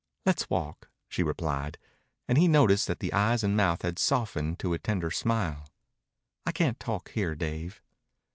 [0.25, 1.77] "Let's walk," she replied,
[2.27, 5.69] and he noticed that the eyes and mouth had softened to a tender smile.
[6.43, 7.83] "I can't talk here, Dave."